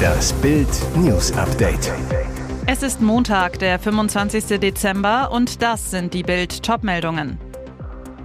[0.00, 1.92] Das Bild News Update.
[2.66, 4.60] Es ist Montag, der 25.
[4.60, 7.38] Dezember und das sind die Bild Topmeldungen.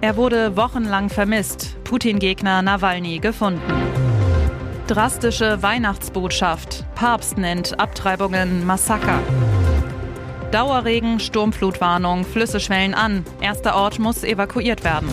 [0.00, 1.76] Er wurde wochenlang vermisst.
[1.84, 3.72] Putin-Gegner Nawalny gefunden.
[4.86, 6.84] Drastische Weihnachtsbotschaft.
[6.94, 9.18] Papst nennt Abtreibungen Massaker.
[10.52, 13.24] Dauerregen, Sturmflutwarnung, Flüsse schwellen an.
[13.40, 15.08] Erster Ort muss evakuiert werden.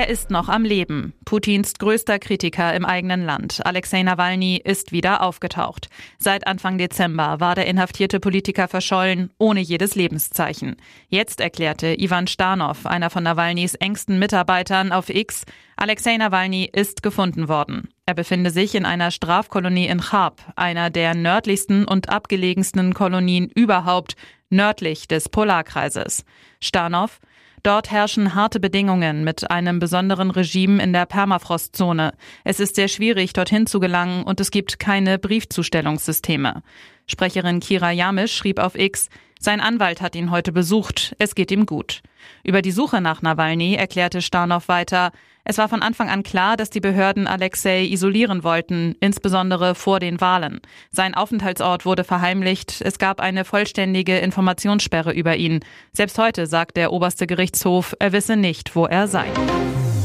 [0.00, 1.12] Er ist noch am Leben.
[1.26, 5.90] Putins größter Kritiker im eigenen Land, Alexei Nawalny, ist wieder aufgetaucht.
[6.16, 10.76] Seit Anfang Dezember war der inhaftierte Politiker verschollen, ohne jedes Lebenszeichen.
[11.10, 15.44] Jetzt erklärte Ivan Starnov, einer von Nawalnys engsten Mitarbeitern, auf X,
[15.76, 17.90] Alexei Nawalny ist gefunden worden.
[18.06, 24.16] Er befinde sich in einer Strafkolonie in Chab, einer der nördlichsten und abgelegensten Kolonien überhaupt,
[24.48, 26.24] nördlich des Polarkreises.
[26.58, 27.20] Starnov,
[27.62, 32.14] Dort herrschen harte Bedingungen mit einem besonderen Regime in der Permafrostzone.
[32.42, 36.62] Es ist sehr schwierig, dorthin zu gelangen und es gibt keine Briefzustellungssysteme.
[37.06, 39.08] Sprecherin Kira Jamisch schrieb auf X,
[39.38, 42.02] sein Anwalt hat ihn heute besucht, es geht ihm gut.
[42.44, 45.12] Über die Suche nach Nawalny erklärte Starnow weiter,
[45.50, 50.20] es war von Anfang an klar, dass die Behörden Alexei isolieren wollten, insbesondere vor den
[50.20, 50.60] Wahlen.
[50.92, 55.58] Sein Aufenthaltsort wurde verheimlicht, es gab eine vollständige Informationssperre über ihn.
[55.92, 59.26] Selbst heute sagt der oberste Gerichtshof, er wisse nicht, wo er sei.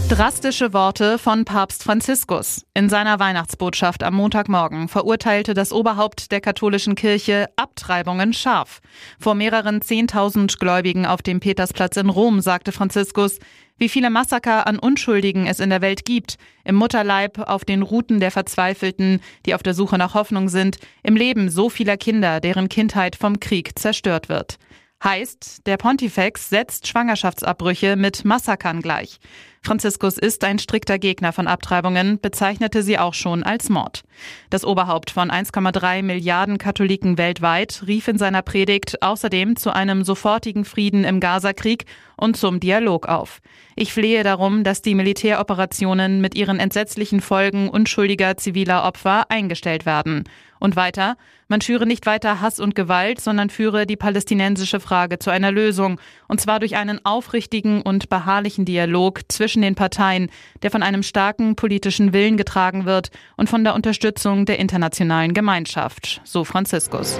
[0.09, 2.63] Drastische Worte von Papst Franziskus.
[2.75, 8.81] In seiner Weihnachtsbotschaft am Montagmorgen verurteilte das Oberhaupt der katholischen Kirche Abtreibungen scharf.
[9.19, 13.39] Vor mehreren Zehntausend Gläubigen auf dem Petersplatz in Rom sagte Franziskus,
[13.77, 18.19] wie viele Massaker an Unschuldigen es in der Welt gibt, im Mutterleib, auf den Routen
[18.19, 22.69] der Verzweifelten, die auf der Suche nach Hoffnung sind, im Leben so vieler Kinder, deren
[22.69, 24.57] Kindheit vom Krieg zerstört wird.
[25.03, 29.19] Heißt, der Pontifex setzt Schwangerschaftsabbrüche mit Massakern gleich.
[29.65, 34.03] Franziskus ist ein strikter Gegner von Abtreibungen, bezeichnete sie auch schon als Mord.
[34.51, 40.65] Das Oberhaupt von 1,3 Milliarden Katholiken weltweit rief in seiner Predigt außerdem zu einem sofortigen
[40.65, 41.85] Frieden im Gazakrieg
[42.15, 43.41] und zum Dialog auf.
[43.75, 50.25] Ich flehe darum, dass die Militäroperationen mit ihren entsetzlichen Folgen unschuldiger ziviler Opfer eingestellt werden.
[50.59, 51.17] Und weiter,
[51.47, 55.99] man schüre nicht weiter Hass und Gewalt, sondern führe die palästinensische Frage zu einer Lösung,
[56.27, 60.29] und zwar durch einen aufrichtigen und beharrlichen Dialog zwischen den Parteien,
[60.61, 66.21] der von einem starken politischen Willen getragen wird und von der Unterstützung der internationalen Gemeinschaft,
[66.23, 67.17] so Franziskus.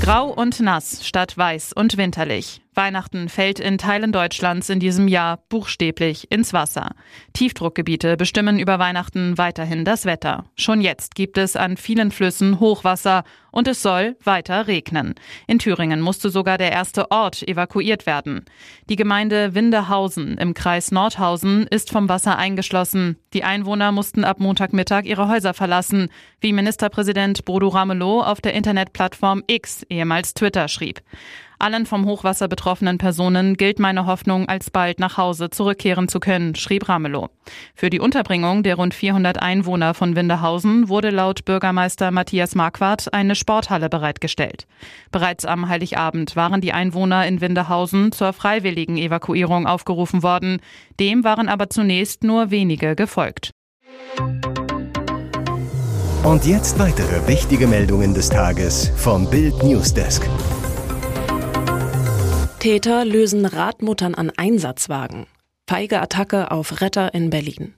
[0.00, 2.60] Grau und nass statt weiß und winterlich.
[2.78, 6.92] Weihnachten fällt in Teilen Deutschlands in diesem Jahr buchstäblich ins Wasser.
[7.32, 10.44] Tiefdruckgebiete bestimmen über Weihnachten weiterhin das Wetter.
[10.54, 15.16] Schon jetzt gibt es an vielen Flüssen Hochwasser und es soll weiter regnen.
[15.48, 18.44] In Thüringen musste sogar der erste Ort evakuiert werden.
[18.88, 23.16] Die Gemeinde Windehausen im Kreis Nordhausen ist vom Wasser eingeschlossen.
[23.32, 29.42] Die Einwohner mussten ab Montagmittag ihre Häuser verlassen, wie Ministerpräsident Bodo Ramelow auf der Internetplattform
[29.46, 31.00] X, ehemals Twitter, schrieb.
[31.60, 36.88] Allen vom Hochwasser betroffenen Personen gilt meine Hoffnung, alsbald nach Hause zurückkehren zu können, schrieb
[36.88, 37.30] Ramelow.
[37.74, 43.34] Für die Unterbringung der rund 400 Einwohner von Windehausen wurde laut Bürgermeister Matthias Marquardt eine
[43.34, 44.66] Sporthalle bereitgestellt.
[45.10, 50.60] Bereits am Heiligabend waren die Einwohner in Windehausen zur freiwilligen Evakuierung aufgerufen worden.
[51.00, 53.50] Dem waren aber zunächst nur wenige gefolgt.
[56.24, 60.28] Und jetzt weitere wichtige Meldungen des Tages vom Bild Newsdesk.
[62.58, 65.26] Täter lösen Radmuttern an Einsatzwagen.
[65.68, 67.74] Feige Attacke auf Retter in Berlin.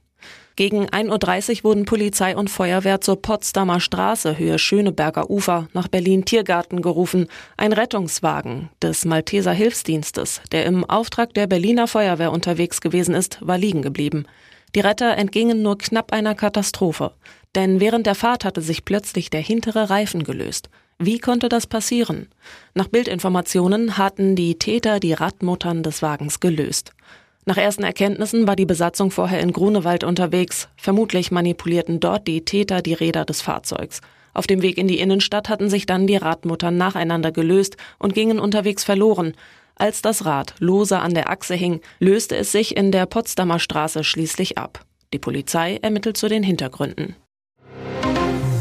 [0.57, 6.25] Gegen 1.30 Uhr wurden Polizei und Feuerwehr zur Potsdamer Straße, Höhe Schöneberger Ufer, nach Berlin
[6.25, 7.29] Tiergarten gerufen.
[7.57, 13.59] Ein Rettungswagen des Malteser Hilfsdienstes, der im Auftrag der Berliner Feuerwehr unterwegs gewesen ist, war
[13.59, 14.27] liegen geblieben.
[14.75, 17.13] Die Retter entgingen nur knapp einer Katastrophe.
[17.55, 20.71] Denn während der Fahrt hatte sich plötzlich der hintere Reifen gelöst.
[20.99, 22.29] Wie konnte das passieren?
[22.75, 26.93] Nach Bildinformationen hatten die Täter die Radmuttern des Wagens gelöst.
[27.47, 30.69] Nach ersten Erkenntnissen war die Besatzung vorher in Grunewald unterwegs.
[30.77, 34.01] Vermutlich manipulierten dort die Täter die Räder des Fahrzeugs.
[34.35, 38.39] Auf dem Weg in die Innenstadt hatten sich dann die Radmuttern nacheinander gelöst und gingen
[38.39, 39.35] unterwegs verloren.
[39.75, 44.05] Als das Rad lose an der Achse hing, löste es sich in der Potsdamer Straße
[44.05, 44.85] schließlich ab.
[45.13, 47.17] Die Polizei ermittelt zu den Hintergründen.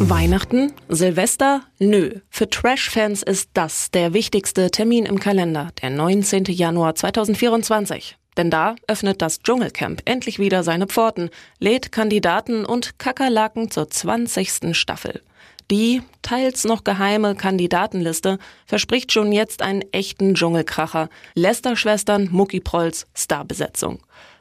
[0.01, 0.71] Weihnachten?
[0.87, 1.61] Silvester?
[1.77, 2.21] Nö.
[2.29, 6.45] Für Trash-Fans ist das der wichtigste Termin im Kalender, der 19.
[6.45, 8.17] Januar 2024.
[8.37, 11.29] Denn da öffnet das Dschungelcamp endlich wieder seine Pforten,
[11.59, 14.73] lädt Kandidaten und Kakerlaken zur 20.
[14.75, 15.21] Staffel.
[15.69, 21.09] Die, teils noch geheime Kandidatenliste verspricht schon jetzt einen echten Dschungelkracher.
[21.35, 23.99] Lester-Schwestern, Mucki Prolls, Starbesetzung.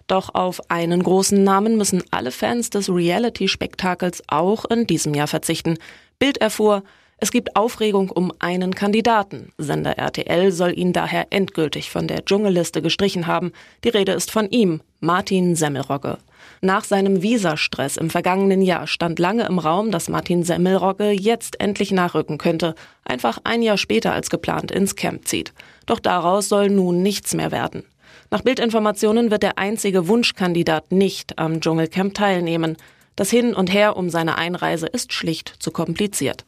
[0.08, 5.78] Doch auf einen großen Namen müssen alle Fans des Reality-Spektakels auch in diesem Jahr verzichten.
[6.18, 6.82] Bild erfuhr,
[7.20, 9.52] es gibt Aufregung um einen Kandidaten.
[9.58, 13.52] Sender RTL soll ihn daher endgültig von der Dschungelliste gestrichen haben.
[13.84, 16.18] Die Rede ist von ihm, Martin Semmelrogge.
[16.60, 21.90] Nach seinem Visastress im vergangenen Jahr stand lange im Raum, dass Martin Semmelrogge jetzt endlich
[21.90, 22.74] nachrücken könnte,
[23.04, 25.52] einfach ein Jahr später als geplant ins Camp zieht.
[25.86, 27.84] Doch daraus soll nun nichts mehr werden.
[28.30, 32.76] Nach Bildinformationen wird der einzige Wunschkandidat nicht am Dschungelcamp teilnehmen.
[33.16, 36.44] Das Hin und Her um seine Einreise ist schlicht zu kompliziert.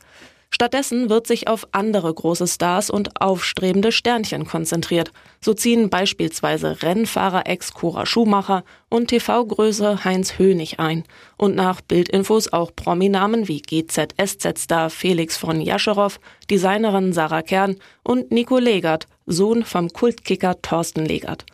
[0.53, 5.13] Stattdessen wird sich auf andere große Stars und aufstrebende Sternchen konzentriert.
[5.41, 11.05] So ziehen beispielsweise Rennfahrer ex Cora Schumacher und TV-Größe Heinz Hönig ein.
[11.39, 16.19] Und nach Bildinfos auch Prominamen wie GZSZ-Star Felix von Jascherow,
[16.51, 21.47] Designerin Sarah Kern und Nico Legert, Sohn vom Kultkicker Thorsten Legert.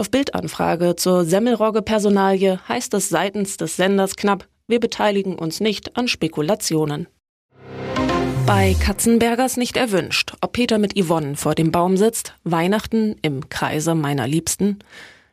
[0.00, 6.08] Auf Bildanfrage zur Semmelrogge-Personalie heißt es seitens des Senders knapp, wir beteiligen uns nicht an
[6.08, 7.06] Spekulationen.
[8.46, 13.94] Bei Katzenbergers nicht erwünscht, ob Peter mit Yvonne vor dem Baum sitzt, Weihnachten im Kreise
[13.94, 14.78] meiner Liebsten.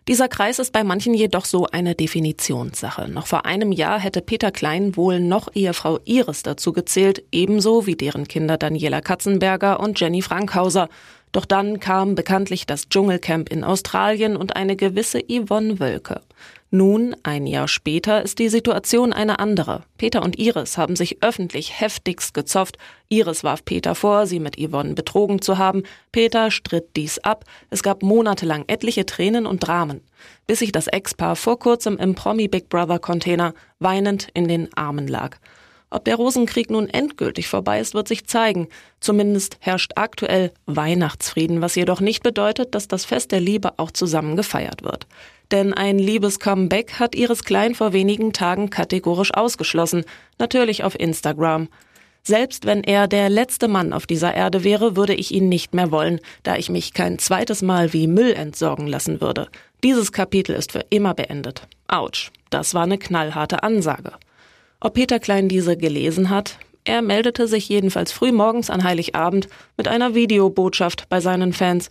[0.09, 3.07] Dieser Kreis ist bei manchen jedoch so eine Definitionssache.
[3.09, 7.95] Noch vor einem Jahr hätte Peter Klein wohl noch Ehefrau Iris dazu gezählt, ebenso wie
[7.95, 10.89] deren Kinder Daniela Katzenberger und Jenny Frankhauser.
[11.31, 16.21] Doch dann kam bekanntlich das Dschungelcamp in Australien und eine gewisse Yvonne Wölke.
[16.69, 19.83] Nun, ein Jahr später, ist die Situation eine andere.
[19.97, 22.77] Peter und Iris haben sich öffentlich heftigst gezofft.
[23.07, 25.83] Iris warf Peter vor, sie mit Yvonne betrogen zu haben.
[26.11, 27.45] Peter stritt dies ab.
[27.69, 30.01] Es gab monatelang etliche Tränen und Dramen,
[30.45, 35.07] bis sich das Ex-Paar vor kurzem im Promi Big Brother Container weinend in den Armen
[35.07, 35.37] lag.
[35.89, 38.67] Ob der Rosenkrieg nun endgültig vorbei ist, wird sich zeigen.
[38.99, 44.35] Zumindest herrscht aktuell Weihnachtsfrieden, was jedoch nicht bedeutet, dass das Fest der Liebe auch zusammen
[44.35, 45.07] gefeiert wird.
[45.51, 50.03] Denn ein Liebes-Comeback hat Iris Klein vor wenigen Tagen kategorisch ausgeschlossen,
[50.37, 51.69] natürlich auf Instagram.
[52.21, 55.91] Selbst wenn er der letzte Mann auf dieser Erde wäre, würde ich ihn nicht mehr
[55.91, 59.47] wollen, da ich mich kein zweites Mal wie Müll entsorgen lassen würde.
[59.81, 61.61] Dieses Kapitel ist für immer beendet.
[61.87, 64.11] Autsch, das war eine knallharte Ansage.
[64.79, 66.59] Ob Peter Klein diese gelesen hat?
[66.83, 71.89] Er meldete sich jedenfalls früh morgens an Heiligabend mit einer Videobotschaft bei seinen Fans.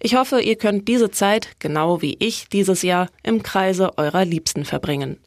[0.00, 4.64] Ich hoffe, ihr könnt diese Zeit, genau wie ich dieses Jahr, im Kreise eurer Liebsten
[4.64, 5.18] verbringen.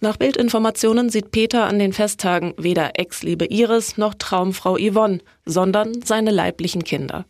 [0.00, 6.30] Nach Bildinformationen sieht Peter an den Festtagen weder Ex-Liebe Iris noch Traumfrau Yvonne, sondern seine
[6.30, 7.26] leiblichen Kinder.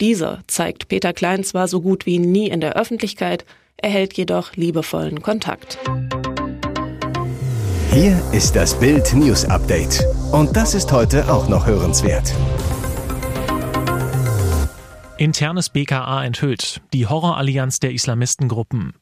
[0.00, 3.44] Diese zeigt Peter Klein zwar so gut wie nie in der Öffentlichkeit,
[3.76, 5.78] erhält jedoch liebevollen Kontakt.
[7.92, 10.04] Hier ist das Bild News Update.
[10.30, 12.32] Und das ist heute auch noch hörenswert.
[15.16, 16.82] Internes BKA enthüllt.
[16.92, 18.94] Die Horrorallianz der Islamistengruppen.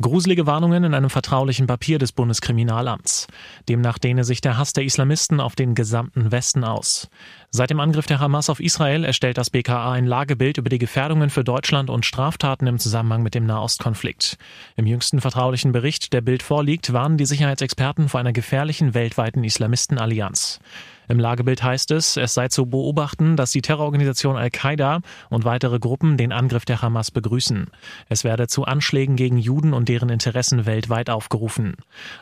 [0.00, 3.28] Gruselige Warnungen in einem vertraulichen Papier des Bundeskriminalamts.
[3.66, 7.08] Demnach dehne sich der Hass der Islamisten auf den gesamten Westen aus.
[7.50, 11.30] Seit dem Angriff der Hamas auf Israel erstellt das BKA ein Lagebild über die Gefährdungen
[11.30, 14.36] für Deutschland und Straftaten im Zusammenhang mit dem Nahostkonflikt.
[14.76, 20.60] Im jüngsten vertraulichen Bericht, der Bild vorliegt, warnen die Sicherheitsexperten vor einer gefährlichen weltweiten Islamistenallianz.
[21.08, 25.00] Im Lagebild heißt es, es sei zu beobachten, dass die Terrororganisation Al-Qaida
[25.30, 27.68] und weitere Gruppen den Angriff der Hamas begrüßen.
[28.08, 31.74] Es werde zu Anschlägen gegen Juden und deren Interessen weltweit aufgerufen.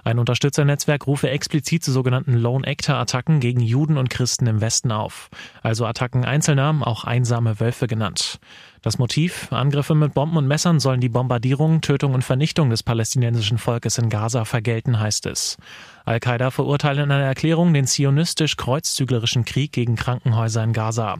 [0.04, 4.92] Ein Unterstützernetzwerk rufe explizit zu sogenannten Lone Actor Attacken gegen Juden und Christen im Westen
[4.92, 5.30] auf.
[5.62, 8.38] Also Attacken Einzelner, auch einsame Wölfe genannt.
[8.84, 13.56] Das Motiv, Angriffe mit Bomben und Messern sollen die Bombardierung, Tötung und Vernichtung des palästinensischen
[13.56, 15.56] Volkes in Gaza vergelten, heißt es.
[16.04, 21.16] Al-Qaida verurteilt in einer Erklärung den zionistisch-kreuzzüglerischen Krieg gegen Krankenhäuser in Gaza.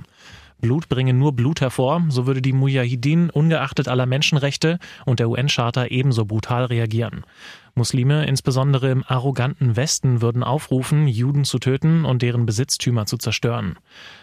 [0.64, 5.88] Blut bringe nur Blut hervor, so würde die Mujahideen ungeachtet aller Menschenrechte und der UN-Charta
[5.88, 7.26] ebenso brutal reagieren.
[7.75, 13.76] Muslime, insbesondere im arroganten Westen, würden aufrufen, Juden zu töten und deren Besitztümer zu zerstören.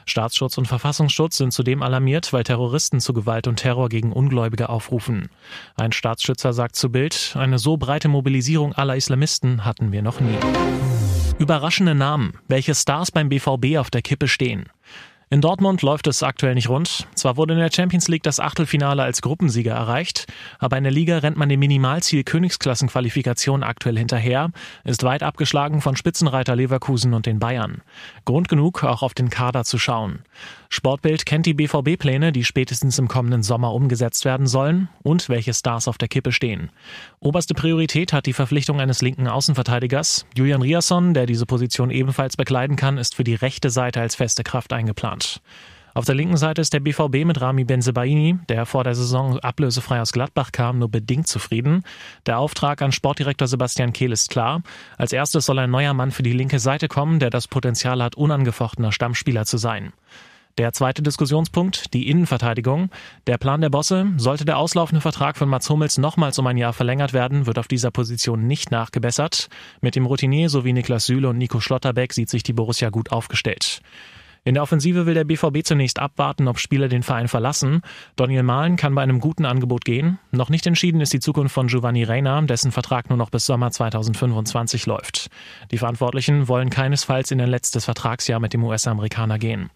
[0.07, 5.29] Staatsschutz und Verfassungsschutz sind zudem alarmiert, weil Terroristen zu Gewalt und Terror gegen Ungläubige aufrufen.
[5.75, 10.39] Ein Staatsschützer sagt zu Bild, eine so breite Mobilisierung aller Islamisten hatten wir noch nie.
[11.37, 14.65] Überraschende Namen, welche Stars beim BVB auf der Kippe stehen.
[15.33, 17.07] In Dortmund läuft es aktuell nicht rund.
[17.15, 20.27] Zwar wurde in der Champions League das Achtelfinale als Gruppensieger erreicht,
[20.59, 24.49] aber in der Liga rennt man dem Minimalziel Königsklassenqualifikation aktuell hinterher,
[24.83, 27.81] ist weit abgeschlagen von Spitzenreiter Leverkusen und den Bayern.
[28.25, 30.19] Grund genug, auch auf den Kader zu schauen.
[30.67, 35.87] Sportbild kennt die BVB-Pläne, die spätestens im kommenden Sommer umgesetzt werden sollen und welche Stars
[35.87, 36.71] auf der Kippe stehen.
[37.21, 40.25] Oberste Priorität hat die Verpflichtung eines linken Außenverteidigers.
[40.35, 44.43] Julian Riasson, der diese Position ebenfalls bekleiden kann, ist für die rechte Seite als feste
[44.43, 45.20] Kraft eingeplant.
[45.93, 49.99] Auf der linken Seite ist der BVB mit Rami Benzebaini, der vor der Saison ablösefrei
[49.99, 51.83] aus Gladbach kam, nur bedingt zufrieden.
[52.25, 54.61] Der Auftrag an Sportdirektor Sebastian Kehl ist klar.
[54.97, 58.15] Als erstes soll ein neuer Mann für die linke Seite kommen, der das Potenzial hat,
[58.15, 59.91] unangefochtener Stammspieler zu sein.
[60.57, 62.89] Der zweite Diskussionspunkt, die Innenverteidigung.
[63.27, 66.73] Der Plan der Bosse, sollte der auslaufende Vertrag von Mats Hummels nochmals um ein Jahr
[66.73, 69.49] verlängert werden, wird auf dieser Position nicht nachgebessert.
[69.79, 73.81] Mit dem Routinier sowie Niklas Süle und Nico Schlotterbeck sieht sich die Borussia gut aufgestellt.
[74.43, 77.81] In der Offensive will der BVB zunächst abwarten, ob Spieler den Verein verlassen.
[78.15, 80.17] Daniel Mahlen kann bei einem guten Angebot gehen.
[80.31, 83.69] Noch nicht entschieden ist die Zukunft von Giovanni Reina, dessen Vertrag nur noch bis Sommer
[83.69, 85.29] 2025 läuft.
[85.69, 89.69] Die Verantwortlichen wollen keinesfalls in ein letztes Vertragsjahr mit dem US-Amerikaner gehen.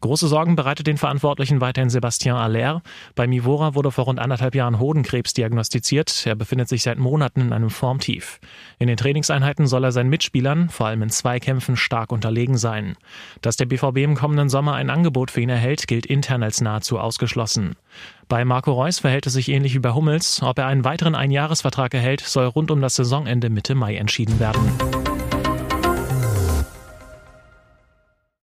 [0.00, 2.82] Große Sorgen bereitet den Verantwortlichen weiterhin Sebastian Aller.
[3.14, 6.24] Bei Mivora wurde vor rund anderthalb Jahren Hodenkrebs diagnostiziert.
[6.26, 8.38] Er befindet sich seit Monaten in einem Formtief.
[8.78, 12.96] In den Trainingseinheiten soll er seinen Mitspielern, vor allem in Zweikämpfen, stark unterlegen sein.
[13.42, 16.98] Dass der BVB im kommenden Sommer ein Angebot für ihn erhält, gilt intern als nahezu
[16.98, 17.74] ausgeschlossen.
[18.28, 20.42] Bei Marco Reus verhält es sich ähnlich wie bei Hummels.
[20.42, 25.17] Ob er einen weiteren Einjahresvertrag erhält, soll rund um das Saisonende Mitte Mai entschieden werden.